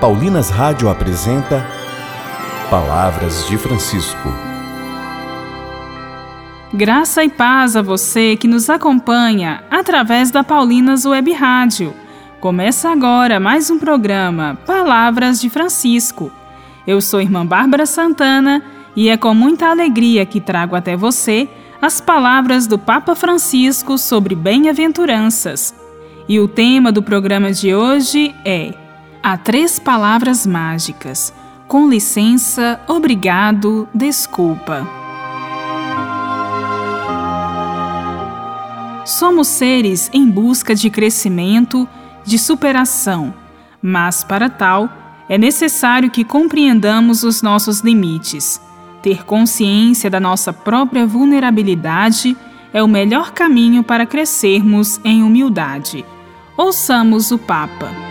Paulinas 0.00 0.50
Rádio 0.50 0.90
apresenta 0.90 1.66
Palavras 2.68 3.46
de 3.48 3.56
Francisco. 3.56 4.28
Graça 6.74 7.24
e 7.24 7.30
paz 7.30 7.74
a 7.76 7.80
você 7.80 8.36
que 8.36 8.46
nos 8.46 8.68
acompanha 8.68 9.64
através 9.70 10.30
da 10.30 10.44
Paulinas 10.44 11.06
Web 11.06 11.32
Rádio. 11.32 11.94
Começa 12.40 12.90
agora 12.90 13.40
mais 13.40 13.70
um 13.70 13.78
programa 13.78 14.58
Palavras 14.66 15.40
de 15.40 15.48
Francisco. 15.48 16.30
Eu 16.86 17.00
sou 17.00 17.22
irmã 17.22 17.46
Bárbara 17.46 17.86
Santana 17.86 18.62
e 18.94 19.08
é 19.08 19.16
com 19.16 19.32
muita 19.32 19.68
alegria 19.70 20.26
que 20.26 20.42
trago 20.42 20.76
até 20.76 20.94
você 20.94 21.48
as 21.80 22.02
palavras 22.02 22.66
do 22.66 22.78
Papa 22.78 23.14
Francisco 23.14 23.96
sobre 23.96 24.34
bem-aventuranças. 24.34 25.74
E 26.28 26.38
o 26.38 26.46
tema 26.46 26.92
do 26.92 27.02
programa 27.02 27.50
de 27.50 27.74
hoje 27.74 28.34
é 28.44 28.74
Há 29.28 29.36
três 29.36 29.80
palavras 29.80 30.46
mágicas. 30.46 31.34
Com 31.66 31.88
licença, 31.88 32.80
obrigado, 32.86 33.88
desculpa. 33.92 34.86
Somos 39.04 39.48
seres 39.48 40.08
em 40.12 40.30
busca 40.30 40.76
de 40.76 40.88
crescimento, 40.90 41.88
de 42.24 42.38
superação, 42.38 43.34
mas 43.82 44.22
para 44.22 44.48
tal 44.48 44.88
é 45.28 45.36
necessário 45.36 46.08
que 46.08 46.22
compreendamos 46.22 47.24
os 47.24 47.42
nossos 47.42 47.80
limites. 47.80 48.60
Ter 49.02 49.24
consciência 49.24 50.08
da 50.08 50.20
nossa 50.20 50.52
própria 50.52 51.04
vulnerabilidade 51.04 52.36
é 52.72 52.80
o 52.80 52.86
melhor 52.86 53.32
caminho 53.32 53.82
para 53.82 54.06
crescermos 54.06 55.00
em 55.04 55.24
humildade. 55.24 56.04
Ouçamos 56.56 57.32
o 57.32 57.38
Papa. 57.38 58.05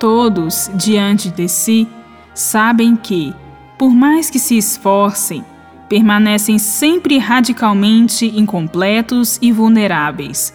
Todos, 0.00 0.70
diante 0.74 1.28
de 1.28 1.46
si, 1.46 1.86
sabem 2.32 2.96
que, 2.96 3.34
por 3.78 3.90
mais 3.90 4.30
que 4.30 4.38
se 4.38 4.56
esforcem, 4.56 5.44
permanecem 5.90 6.58
sempre 6.58 7.18
radicalmente 7.18 8.24
incompletos 8.34 9.38
e 9.42 9.52
vulneráveis. 9.52 10.54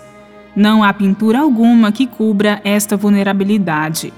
Não 0.56 0.84
há 0.84 0.92
pintura 0.92 1.42
alguma 1.42 1.92
que 1.92 2.08
cubra 2.08 2.60
esta 2.64 2.98
vulnerabilidade. 2.98 4.12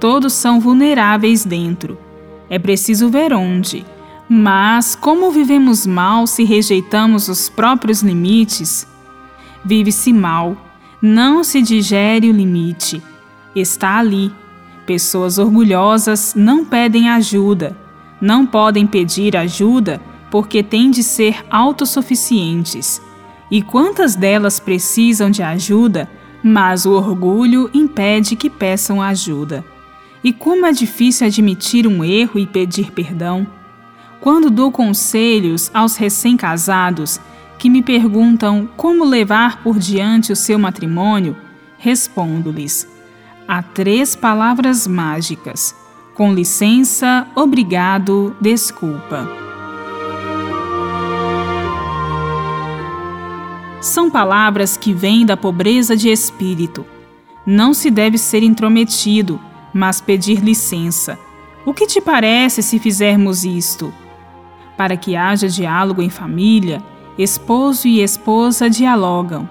Todos 0.00 0.32
são 0.32 0.58
vulneráveis 0.58 1.44
dentro. 1.44 1.98
É 2.48 2.58
preciso 2.58 3.10
ver 3.10 3.34
onde. 3.34 3.84
Mas 4.26 4.94
como 4.94 5.30
vivemos 5.30 5.86
mal 5.86 6.26
se 6.26 6.42
rejeitamos 6.42 7.28
os 7.28 7.50
próprios 7.50 8.00
limites? 8.00 8.86
Vive-se 9.62 10.10
mal, 10.10 10.56
não 11.02 11.44
se 11.44 11.60
digere 11.60 12.30
o 12.30 12.32
limite. 12.32 13.02
Está 13.54 13.98
ali 13.98 14.32
Pessoas 14.86 15.38
orgulhosas 15.38 16.34
não 16.36 16.64
pedem 16.64 17.08
ajuda, 17.08 17.76
não 18.20 18.44
podem 18.44 18.86
pedir 18.86 19.36
ajuda 19.36 20.00
porque 20.30 20.62
têm 20.62 20.90
de 20.90 21.02
ser 21.02 21.44
autossuficientes. 21.50 23.00
E 23.50 23.62
quantas 23.62 24.14
delas 24.14 24.58
precisam 24.58 25.30
de 25.30 25.42
ajuda, 25.42 26.10
mas 26.42 26.84
o 26.84 26.92
orgulho 26.92 27.70
impede 27.72 28.36
que 28.36 28.50
peçam 28.50 29.00
ajuda. 29.00 29.64
E 30.22 30.32
como 30.32 30.66
é 30.66 30.72
difícil 30.72 31.26
admitir 31.26 31.86
um 31.86 32.04
erro 32.04 32.38
e 32.38 32.46
pedir 32.46 32.90
perdão. 32.90 33.46
Quando 34.20 34.50
dou 34.50 34.72
conselhos 34.72 35.70
aos 35.72 35.96
recém-casados 35.96 37.20
que 37.58 37.70
me 37.70 37.82
perguntam 37.82 38.68
como 38.76 39.04
levar 39.04 39.62
por 39.62 39.78
diante 39.78 40.32
o 40.32 40.36
seu 40.36 40.58
matrimônio, 40.58 41.36
respondo-lhes: 41.78 42.88
Há 43.46 43.62
três 43.62 44.16
palavras 44.16 44.86
mágicas: 44.86 45.74
com 46.14 46.32
licença, 46.32 47.26
obrigado, 47.34 48.34
desculpa. 48.40 49.28
São 53.80 54.10
palavras 54.10 54.78
que 54.78 54.94
vêm 54.94 55.26
da 55.26 55.36
pobreza 55.36 55.94
de 55.94 56.08
espírito. 56.08 56.86
Não 57.44 57.74
se 57.74 57.90
deve 57.90 58.16
ser 58.16 58.42
intrometido, 58.42 59.38
mas 59.74 60.00
pedir 60.00 60.40
licença. 60.40 61.18
O 61.66 61.74
que 61.74 61.86
te 61.86 62.00
parece 62.00 62.62
se 62.62 62.78
fizermos 62.78 63.44
isto? 63.44 63.92
Para 64.74 64.96
que 64.96 65.14
haja 65.16 65.48
diálogo 65.48 66.00
em 66.00 66.08
família, 66.08 66.82
esposo 67.18 67.86
e 67.86 68.00
esposa 68.00 68.70
dialogam. 68.70 69.46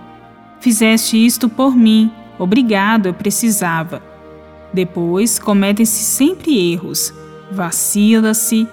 Fizeste 0.60 1.24
isto 1.24 1.48
por 1.48 1.76
mim, 1.76 2.12
Obrigado, 2.44 3.06
eu 3.06 3.14
precisava. 3.14 4.04
Depois 4.74 5.40
cometem-se 5.40 6.04
sempre 6.04 6.74
erros, 6.74 7.14
vacila-se, 7.50 8.68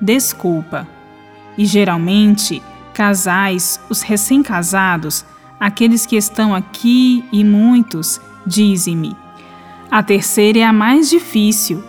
desculpa. 0.00 0.86
E 1.58 1.66
geralmente, 1.66 2.62
casais, 2.94 3.80
os 3.90 4.00
recém-casados, 4.00 5.24
aqueles 5.58 6.06
que 6.06 6.14
estão 6.14 6.54
aqui 6.54 7.24
e 7.32 7.42
muitos, 7.42 8.20
dizem-me: 8.46 9.16
a 9.90 10.04
terceira 10.04 10.60
é 10.60 10.62
a 10.62 10.72
mais 10.72 11.10
difícil. 11.10 11.82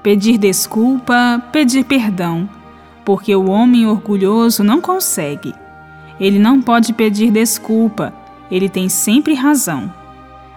Pedir 0.00 0.38
desculpa, 0.38 1.42
pedir 1.50 1.84
perdão, 1.86 2.48
porque 3.04 3.34
o 3.34 3.50
homem 3.50 3.84
orgulhoso 3.84 4.62
não 4.62 4.80
consegue. 4.80 5.52
Ele 6.20 6.38
não 6.38 6.62
pode 6.62 6.92
pedir 6.92 7.32
desculpa, 7.32 8.14
ele 8.48 8.68
tem 8.68 8.88
sempre 8.88 9.34
razão 9.34 10.03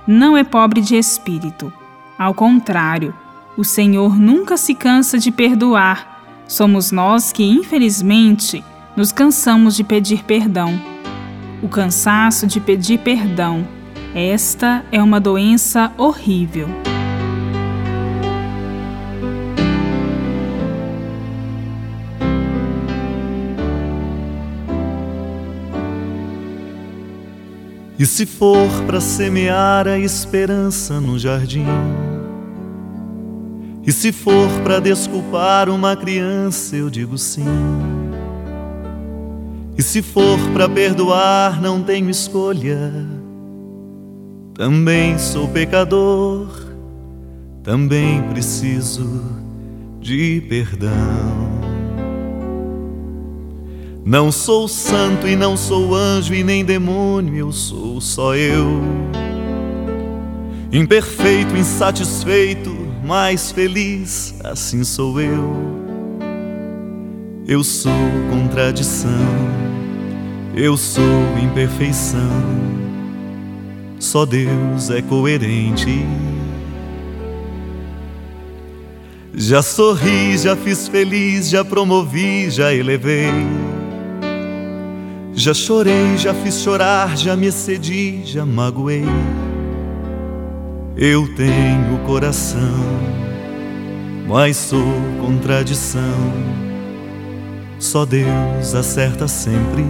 não 0.08 0.38
é 0.38 0.44
pobre 0.44 0.80
de 0.80 0.96
espírito. 0.96 1.72
Ao 2.18 2.34
contrário, 2.34 3.14
o 3.58 3.64
Senhor 3.64 4.18
nunca 4.18 4.56
se 4.56 4.74
cansa 4.74 5.20
de 5.20 5.32
perdoar. 5.32 6.22
Somos 6.48 6.92
nós 6.92 7.34
que, 7.34 7.44
infelizmente, 7.44 8.64
nos 8.96 9.12
cansamos 9.12 9.76
de 9.76 9.84
pedir 9.84 10.24
perdão. 10.24 10.80
O 11.62 11.68
cansaço 11.68 12.48
de 12.48 12.60
pedir 12.60 13.00
perdão. 13.00 13.68
Esta 14.16 14.86
é 14.92 15.04
uma 15.04 15.20
doença 15.20 15.92
horrível. 15.98 16.87
E 28.00 28.06
se 28.06 28.26
for 28.26 28.70
para 28.86 29.02
semear 29.02 29.88
a 29.88 29.98
esperança 29.98 31.02
no 31.02 31.18
jardim, 31.18 31.66
e 33.88 33.92
se 33.92 34.12
for 34.12 34.50
para 34.64 34.80
desculpar 34.80 35.70
uma 35.70 35.96
criança, 35.96 36.76
eu 36.76 36.90
digo 36.90 37.18
sim. 37.18 37.46
E 39.78 39.82
se 39.82 40.02
for 40.02 40.38
para 40.54 40.68
perdoar, 40.68 41.62
não 41.62 41.82
tenho 41.82 42.10
escolha. 42.10 42.92
Também 44.54 45.18
sou 45.18 45.48
pecador, 45.48 46.50
também 47.64 48.22
preciso 48.24 49.24
de 50.02 50.42
perdão. 50.50 51.57
Não 54.08 54.32
sou 54.32 54.70
santo 54.70 55.28
e 55.28 55.36
não 55.36 55.58
sou 55.58 55.94
anjo 55.94 56.34
e 56.34 56.42
nem 56.42 56.64
demônio, 56.64 57.36
eu 57.36 57.52
sou 57.52 58.00
só 58.00 58.38
eu. 58.38 58.82
Imperfeito, 60.72 61.58
insatisfeito, 61.58 62.74
mas 63.04 63.52
feliz, 63.52 64.34
assim 64.46 64.86
sou 64.86 65.20
eu. 65.20 65.54
Eu 67.46 67.66
sou 67.66 67.92
contradição, 68.30 69.12
eu 70.56 70.78
sou 70.78 71.04
imperfeição. 71.44 72.32
Só 74.00 74.26
Deus 74.26 74.90
é 74.90 75.02
coerente. 75.02 76.06
Já 79.34 79.62
sorri, 79.62 80.38
já 80.38 80.56
fiz 80.56 80.88
feliz, 80.88 81.50
já 81.50 81.66
promovi, 81.66 82.50
já 82.50 82.74
elevei. 82.74 83.34
Já 85.40 85.54
chorei, 85.54 86.18
já 86.18 86.34
fiz 86.34 86.62
chorar, 86.62 87.16
já 87.16 87.36
me 87.36 87.46
excedi, 87.46 88.22
já 88.26 88.44
magoei. 88.44 89.06
Eu 90.98 91.32
tenho 91.36 92.00
coração, 92.08 92.82
mas 94.28 94.58
sou 94.58 94.82
contradição. 95.22 96.02
Só 97.78 98.04
Deus 98.04 98.74
acerta 98.74 99.28
sempre. 99.28 99.86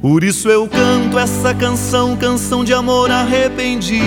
Por 0.00 0.24
isso 0.24 0.48
eu 0.48 0.66
canto 0.66 1.18
essa 1.18 1.52
canção, 1.52 2.16
canção 2.16 2.64
de 2.64 2.72
amor 2.72 3.10
arrependido. 3.10 4.06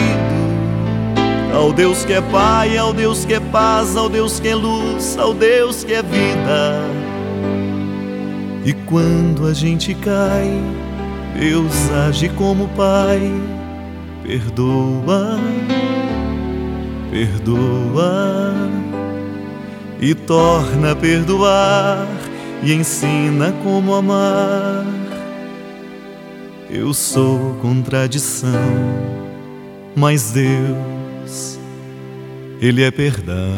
Ao 1.54 1.72
Deus 1.72 2.04
que 2.04 2.14
é 2.14 2.22
Pai, 2.22 2.76
ao 2.76 2.92
Deus 2.92 3.24
que 3.24 3.36
é 3.36 3.40
paz, 3.40 3.96
ao 3.96 4.10
Deus 4.10 4.40
que 4.40 4.48
é 4.48 4.56
luz, 4.56 5.16
ao 5.16 5.32
Deus 5.32 5.84
que 5.84 5.94
é 5.94 6.02
vida. 6.02 7.09
E 8.70 8.74
quando 8.86 9.48
a 9.48 9.54
gente 9.54 9.96
cai, 9.96 10.62
Deus 11.34 11.74
age 12.08 12.30
como 12.30 12.68
Pai 12.68 13.20
perdoa, 14.22 15.40
perdoa 17.10 18.54
e 20.00 20.14
torna 20.14 20.92
a 20.92 20.96
perdoar 20.96 22.06
e 22.62 22.72
ensina 22.72 23.52
como 23.64 23.96
amar. 23.96 24.86
Eu 26.70 26.94
sou 26.94 27.56
contradição, 27.64 28.52
mas 29.96 30.30
Deus, 30.30 31.60
Ele 32.62 32.84
é 32.84 32.92
perdão. 32.92 33.56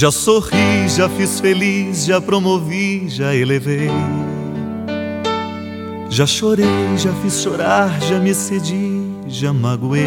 Já 0.00 0.12
sorri, 0.12 0.88
já 0.88 1.08
fiz 1.08 1.40
feliz, 1.40 2.04
já 2.04 2.20
promovi, 2.20 3.08
já 3.08 3.34
elevei. 3.34 3.90
Já 6.08 6.24
chorei, 6.24 6.96
já 6.96 7.12
fiz 7.14 7.42
chorar, 7.42 8.00
já 8.02 8.20
me 8.20 8.32
cedi, 8.32 9.02
já 9.26 9.52
magoei. 9.52 10.06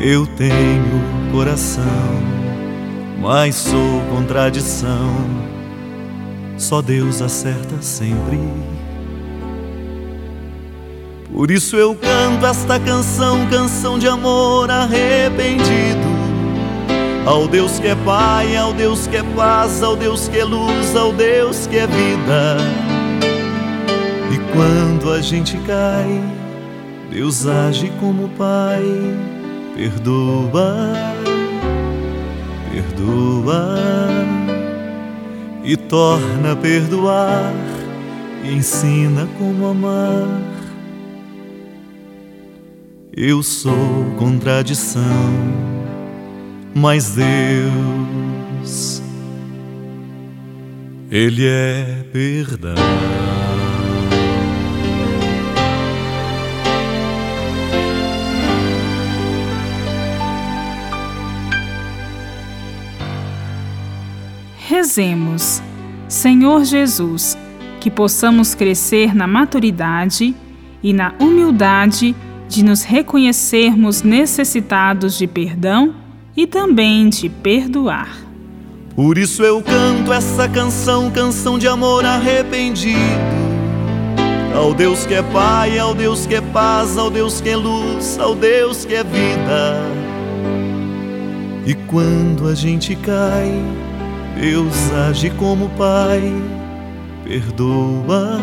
Eu 0.00 0.26
tenho 0.26 1.30
coração, 1.30 1.84
mas 3.20 3.54
sou 3.54 4.02
contradição. 4.10 5.14
Só 6.56 6.82
Deus 6.82 7.22
acerta 7.22 7.80
sempre. 7.80 8.40
Por 11.32 11.48
isso 11.48 11.76
eu 11.76 11.94
canto 11.94 12.44
esta 12.44 12.80
canção, 12.80 13.48
canção 13.48 14.00
de 14.00 14.08
amor 14.08 14.68
arrependido 14.68 16.07
ao 17.28 17.46
Deus 17.46 17.78
que 17.78 17.88
é 17.88 17.94
Pai, 17.94 18.56
ao 18.56 18.72
Deus 18.72 19.06
que 19.06 19.18
é 19.18 19.22
paz, 19.22 19.82
ao 19.82 19.94
Deus 19.94 20.28
que 20.28 20.38
é 20.38 20.44
luz, 20.44 20.96
ao 20.96 21.12
Deus 21.12 21.66
que 21.66 21.76
é 21.76 21.86
vida. 21.86 22.56
E 24.32 24.38
quando 24.56 25.12
a 25.12 25.20
gente 25.20 25.58
cai, 25.66 26.22
Deus 27.10 27.46
age 27.46 27.92
como 28.00 28.30
Pai, 28.30 28.82
perdoa, 29.76 30.86
perdoa 32.72 33.76
e 35.62 35.76
torna 35.76 36.52
a 36.52 36.56
perdoar 36.56 37.52
e 38.42 38.54
ensina 38.54 39.28
como 39.38 39.66
amar. 39.66 40.40
Eu 43.14 43.42
sou 43.42 44.14
contradição 44.16 45.77
mas 46.78 47.16
Deus, 47.16 49.02
Ele 51.10 51.44
é 51.44 52.04
perdão. 52.12 52.76
Rezemos, 64.56 65.60
Senhor 66.08 66.64
Jesus, 66.64 67.36
que 67.80 67.90
possamos 67.90 68.54
crescer 68.54 69.16
na 69.16 69.26
maturidade 69.26 70.32
e 70.80 70.92
na 70.92 71.12
humildade 71.18 72.14
de 72.48 72.62
nos 72.62 72.84
reconhecermos 72.84 74.02
necessitados 74.02 75.18
de 75.18 75.26
perdão 75.26 76.07
e 76.38 76.46
também 76.46 77.08
de 77.08 77.28
perdoar. 77.28 78.16
Por 78.94 79.18
isso 79.18 79.42
eu 79.42 79.60
canto 79.60 80.12
essa 80.12 80.48
canção, 80.48 81.10
canção 81.10 81.58
de 81.58 81.66
amor 81.66 82.04
arrependido. 82.04 82.96
Ao 84.54 84.72
Deus 84.72 85.04
que 85.04 85.14
é 85.14 85.22
Pai, 85.22 85.80
ao 85.80 85.92
Deus 85.96 86.26
que 86.26 86.36
é 86.36 86.40
paz, 86.40 86.96
ao 86.96 87.10
Deus 87.10 87.40
que 87.40 87.48
é 87.48 87.56
luz, 87.56 88.20
ao 88.20 88.36
Deus 88.36 88.84
que 88.84 88.94
é 88.94 89.02
vida. 89.02 89.82
E 91.66 91.74
quando 91.74 92.46
a 92.46 92.54
gente 92.54 92.94
cai, 92.94 93.52
Deus 94.40 94.92
age 95.08 95.30
como 95.30 95.68
Pai, 95.70 96.22
perdoa, 97.24 98.40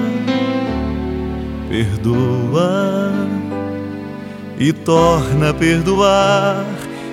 perdoa 1.70 3.14
e 4.60 4.74
torna 4.74 5.52
a 5.52 5.54
perdoar 5.54 6.66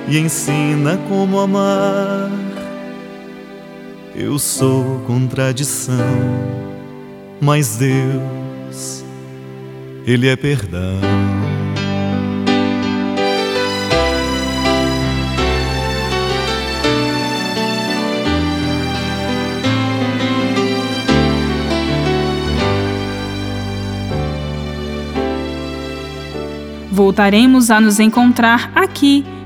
e 0.08 0.18
ensina 0.18 0.98
como 1.08 1.38
amar. 1.38 2.30
Eu 4.14 4.38
sou 4.38 5.00
contradição, 5.06 5.96
mas 7.40 7.76
Deus, 7.76 9.04
Ele 10.06 10.28
é 10.28 10.36
perdão. 10.36 11.00
Voltaremos 26.90 27.70
a 27.70 27.80
nos 27.80 27.98
encontrar 27.98 28.70
aqui 28.74 29.24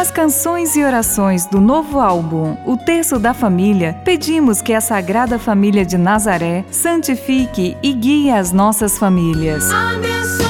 As 0.00 0.10
canções 0.10 0.76
e 0.76 0.82
orações 0.82 1.44
do 1.44 1.60
novo 1.60 2.00
álbum 2.00 2.56
O 2.64 2.74
Terço 2.74 3.18
da 3.18 3.34
Família, 3.34 4.00
pedimos 4.02 4.62
que 4.62 4.72
a 4.72 4.80
Sagrada 4.80 5.38
Família 5.38 5.84
de 5.84 5.98
Nazaré 5.98 6.64
santifique 6.70 7.76
e 7.82 7.92
guie 7.92 8.30
as 8.30 8.50
nossas 8.50 8.98
famílias. 8.98 9.70
Abençoe. 9.70 10.49